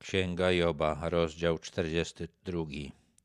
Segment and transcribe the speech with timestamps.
[0.00, 2.64] Księga Joba, rozdział 42.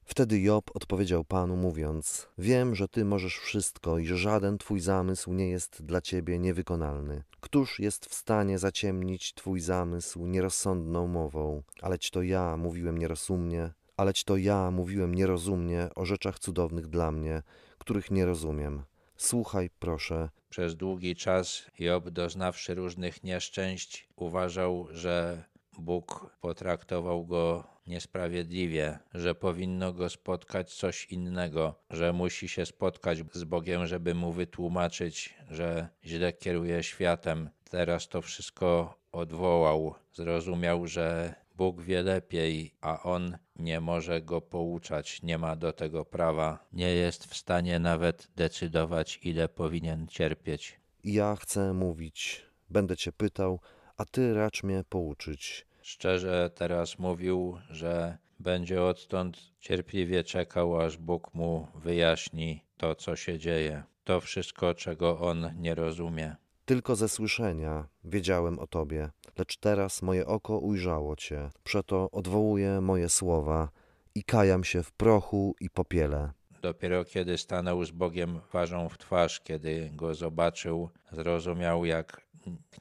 [0.04, 5.34] Wtedy Job odpowiedział Panu, mówiąc: Wiem, że Ty możesz wszystko i że żaden Twój zamysł
[5.34, 7.24] nie jest dla Ciebie niewykonalny.
[7.40, 11.64] Któż jest w stanie zaciemnić Twój zamysł nierozsądną mową?
[11.82, 17.42] Aleć to ja mówiłem nierozumnie, aleć to ja mówiłem nierozumnie o rzeczach cudownych dla mnie,
[17.78, 18.84] których nie rozumiem.
[19.18, 25.44] Słuchaj, proszę, Przez długi czas Job, doznawszy różnych nieszczęść, uważał, że
[25.80, 33.44] Bóg potraktował go niesprawiedliwie, że powinno go spotkać coś innego, że musi się spotkać z
[33.44, 37.50] Bogiem, żeby mu wytłumaczyć, że źle kieruje światem.
[37.70, 39.96] Teraz to wszystko odwołał.
[40.14, 46.06] Zrozumiał, że Bóg wie lepiej, a on nie może go pouczać, nie ma do tego
[46.06, 50.80] prawa, nie jest w stanie nawet decydować, ile powinien cierpieć.
[51.04, 52.46] ja chcę mówić.
[52.70, 53.60] Będę Cię pytał,
[53.98, 55.68] a Ty racz mnie pouczyć.
[55.82, 63.40] Szczerze teraz mówił, że będzie odtąd cierpliwie czekał, aż Bóg mu wyjaśni to, co się
[63.40, 63.84] dzieje.
[64.04, 66.36] To wszystko, czego on nie rozumie.
[66.66, 71.50] Tylko ze słyszenia wiedziałem o Tobie, lecz teraz moje oko ujrzało Cię.
[71.64, 73.70] Przeto odwołuję moje słowa
[74.16, 76.32] i kajam się w prochu i popiele.
[76.62, 82.22] Dopiero kiedy stanął z Bogiem twarzą w twarz, kiedy go zobaczył, zrozumiał, jak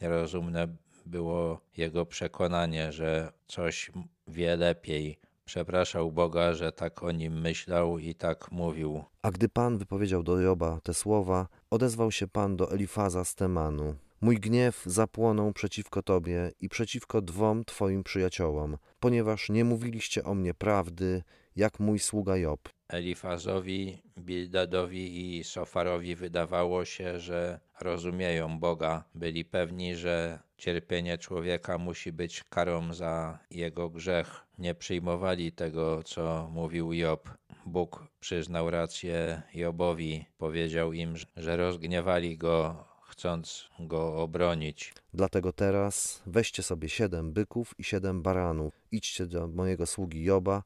[0.03, 0.69] nierozumne
[1.07, 3.91] było jego przekonanie, że coś
[4.29, 5.19] wie lepiej.
[5.45, 9.05] Przepraszał Boga, że tak o nim myślał i tak mówił.
[9.23, 13.95] A gdy Pan wypowiedział do Joba te słowa, odezwał się Pan do Elifaza z Temanu.
[14.21, 20.55] Mój gniew zapłonął przeciwko Tobie i przeciwko dwom Twoim przyjaciołom, ponieważ nie mówiliście o mnie
[20.55, 21.23] prawdy,
[21.57, 22.69] jak mój sługa Job.
[22.89, 29.05] Elifazowi, Bildadowi i Sofarowi wydawało się, że rozumieją Boga.
[29.15, 34.47] Byli pewni, że cierpienie człowieka musi być karą za jego grzech.
[34.59, 37.31] Nie przyjmowali tego, co mówił Job.
[37.67, 40.25] Bóg przyznał rację Jobowi.
[40.39, 44.95] Powiedział im, że rozgniewali go, chcąc go obronić.
[45.15, 50.63] Dlatego teraz weźcie sobie siedem byków i siedem baranów, idźcie do mojego sługi Joba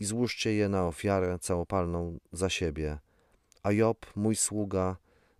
[0.00, 2.98] i złóżcie je na ofiarę całopalną za siebie,
[3.62, 4.96] a Job, mój sługa,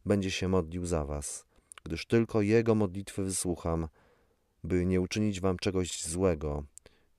[0.06, 1.47] będzie się modlił za was,
[1.84, 3.88] gdyż tylko jego modlitwy wysłucham,
[4.65, 6.65] by nie uczynić wam czegoś złego,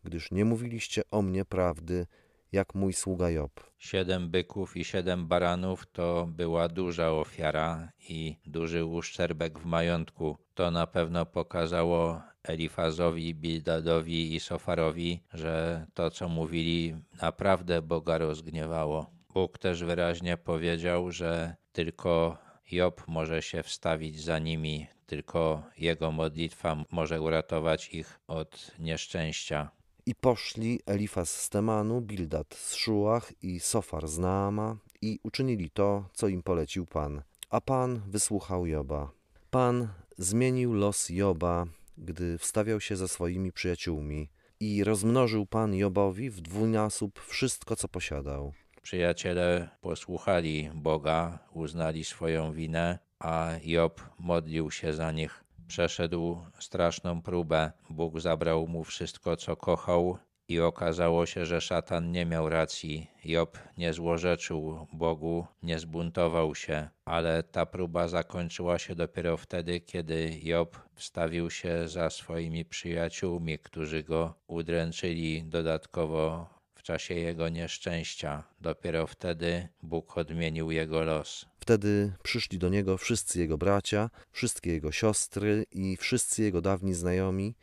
[0.03, 2.07] gdyż nie mówiliście o mnie prawdy,
[2.51, 3.71] jak mój sługa Job.
[3.77, 10.37] Siedem byków i siedem baranów to była duża ofiara i duży uszczerbek w majątku.
[10.53, 19.11] To na pewno pokazało Elifazowi, Bildadowi i Sofarowi, że to, co mówili, naprawdę Boga rozgniewało.
[19.33, 22.37] Bóg też wyraźnie powiedział, że tylko
[22.71, 29.71] Job może się wstawić za nimi, tylko jego modlitwa może uratować ich od nieszczęścia.
[30.05, 36.09] I poszli Elifaz z Temanu, Bildad z Szuach i Sofar z Naama i uczynili to,
[36.13, 37.21] co im polecił Pan.
[37.49, 39.11] A Pan wysłuchał Joba.
[39.51, 39.87] Pan
[40.17, 41.65] zmienił los Joba,
[42.01, 44.29] gdy wstawiał się ze swoimi przyjaciółmi
[44.59, 48.53] i rozmnożył Pan Jobowi w dwójnasób wszystko, co posiadał.
[48.81, 55.43] Przyjaciele posłuchali Boga, uznali swoją winę, a Job modlił się za nich.
[55.67, 57.71] Przeszedł straszną próbę.
[57.89, 60.17] Bóg zabrał mu wszystko, co kochał,
[60.51, 63.07] i okazało się, że szatan nie miał racji.
[63.25, 70.39] Job nie złorzeczył Bogu, nie zbuntował się, ale ta próba zakończyła się dopiero wtedy, kiedy
[70.43, 78.43] Job wstawił się za swoimi przyjaciółmi, którzy go udręczyli dodatkowo w czasie jego nieszczęścia.
[78.61, 81.45] Dopiero wtedy Bóg odmienił jego los.
[81.59, 87.55] Wtedy przyszli do niego wszyscy jego bracia, wszystkie jego siostry i wszyscy jego dawni znajomi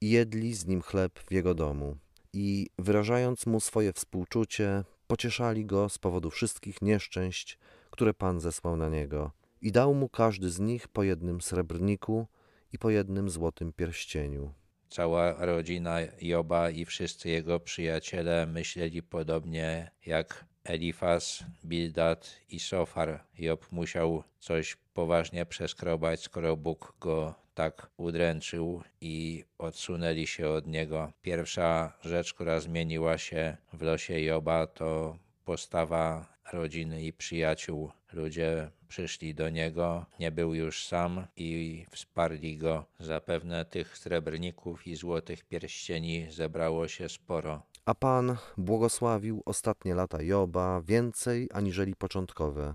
[0.00, 1.96] i jedli z nim chleb w jego domu.
[2.32, 7.58] I wyrażając mu swoje współczucie, pocieszali go z powodu wszystkich nieszczęść,
[7.90, 9.30] które Pan zesłał na niego.
[9.62, 12.26] I dał mu każdy z nich po jednym srebrniku
[12.72, 14.52] i po jednym złotym pierścieniu.
[14.88, 23.24] Cała rodzina Joba i wszyscy jego przyjaciele myśleli podobnie jak Elifaz, Bildad i Sofar.
[23.38, 31.12] Job musiał coś poważnie przeskrobać, skoro Bóg go tak udręczył i odsunęli się od niego.
[31.22, 37.90] Pierwsza rzecz, która zmieniła się w losie Joba, to postawa rodziny i przyjaciół.
[38.12, 42.84] Ludzie przyszli do niego, nie był już sam i wsparli go.
[43.00, 47.62] Zapewne tych srebrników i złotych pierścieni zebrało się sporo.
[47.84, 52.74] A Pan błogosławił ostatnie lata Joba więcej aniżeli początkowe,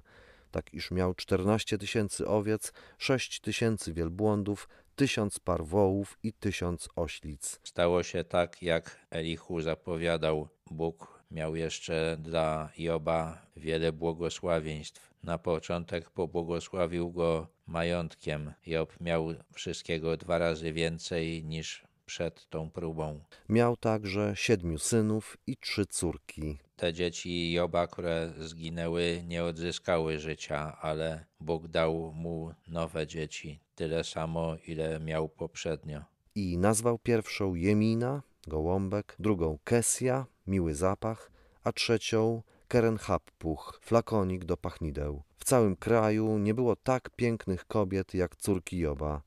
[0.53, 7.59] tak iż miał czternaście tysięcy owiec, sześć tysięcy wielbłądów, tysiąc par wołów i tysiąc oślic.
[7.63, 10.47] Stało się tak, jak Elichu zapowiadał.
[10.71, 15.13] Bóg miał jeszcze dla Joba wiele błogosławieństw.
[15.23, 18.53] Na początek pobłogosławił go majątkiem.
[18.65, 23.19] Job miał wszystkiego dwa razy więcej niż przed tą próbą.
[23.49, 26.59] Miał także siedmiu synów i trzy córki.
[26.75, 34.03] Te dzieci Joba, które zginęły, nie odzyskały życia, ale Bóg dał mu nowe dzieci, tyle
[34.03, 36.01] samo, ile miał poprzednio.
[36.35, 41.31] I nazwał pierwszą Jemina, gołąbek, drugą Kesja, miły zapach,
[41.63, 45.23] a trzecią Kerenhappuch, flakonik do pachnideł.
[45.37, 49.21] W całym kraju nie było tak pięknych kobiet jak córki Joba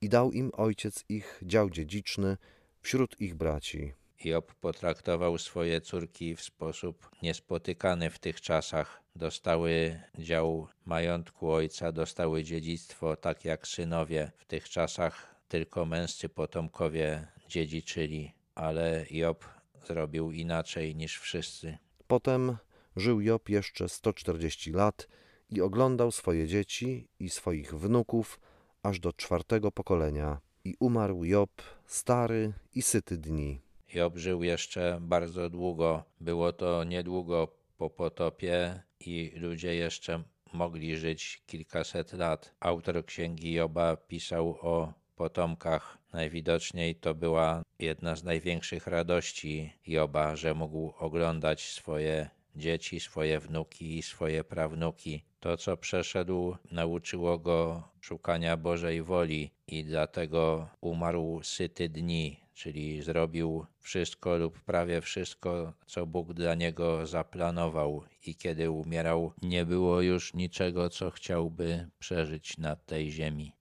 [0.00, 2.36] i dał im ojciec ich dział dziedziczny
[2.80, 3.92] wśród ich braci.
[4.24, 9.02] Job potraktował swoje córki w sposób niespotykany w tych czasach.
[9.16, 14.32] Dostały dział majątku ojca, dostały dziedzictwo, tak jak synowie.
[14.36, 19.44] W tych czasach tylko męscy potomkowie dziedziczyli, ale Job
[19.86, 21.78] zrobił inaczej niż wszyscy.
[22.06, 22.56] Potem
[22.96, 25.08] żył Job jeszcze 140 lat
[25.50, 28.40] i oglądał swoje dzieci i swoich wnuków
[28.86, 30.40] aż do czwartego pokolenia.
[30.64, 31.50] I umarł Job
[31.86, 33.60] stary i syty dni.
[33.94, 36.04] Job żył jeszcze bardzo długo.
[36.20, 37.48] Było to niedługo
[37.78, 40.22] po potopie i ludzie jeszcze
[40.52, 42.54] mogli żyć kilkaset lat.
[42.60, 45.98] Autor księgi Joba pisał o potomkach.
[46.12, 53.98] Najwidoczniej to była jedna z największych radości Joba, że mógł oglądać swoje dzieci, swoje wnuki
[53.98, 55.22] i swoje prawnuki.
[55.40, 63.66] To, co przeszedł, nauczyło go szukania Bożej woli i dlatego umarł syty dni, czyli zrobił
[63.80, 70.34] wszystko lub prawie wszystko, co Bóg dla niego zaplanował, i kiedy umierał, nie było już
[70.34, 73.52] niczego, co chciałby przeżyć na tej ziemi.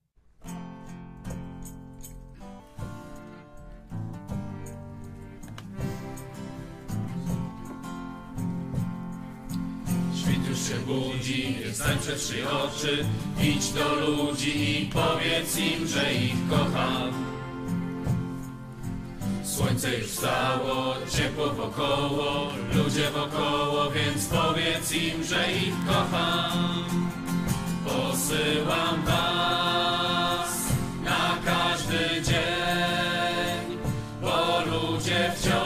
[10.70, 13.06] Się budzi, stań przed trzy oczy.
[13.42, 17.26] Idź do ludzi i powiedz im, że ich kocham.
[19.44, 26.86] Słońce już wstało, ciepło wokoło Ludzie wokoło, więc powiedz im, że ich kocham.
[27.86, 30.66] Posyłam was
[31.04, 33.78] na każdy dzień
[34.22, 35.65] Bo ludzie wciąż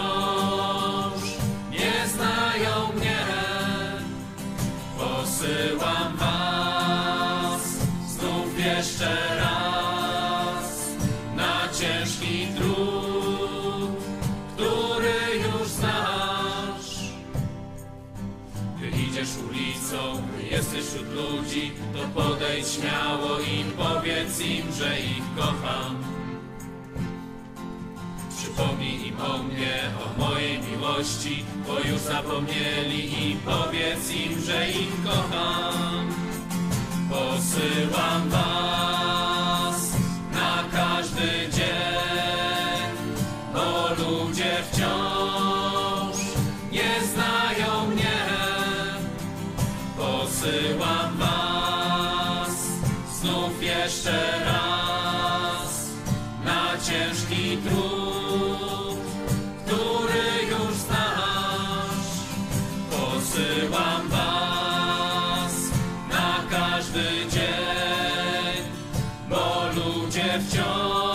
[20.82, 26.04] wśród ludzi, to podejdź śmiało i powiedz im, że ich kocham.
[28.38, 35.04] Przypomnij im o mnie, o mojej miłości, bo już zapomnieli i powiedz im, że ich
[35.04, 36.10] kocham.
[37.10, 38.89] Posyłam was
[50.40, 52.52] Posyłam was
[53.20, 55.90] znów jeszcze raz
[56.46, 59.00] na ciężki trud,
[59.66, 62.20] który już znasz.
[62.92, 65.54] Posyłam was
[66.10, 68.64] na każdy dzień,
[69.30, 71.09] bo ludzie wciąż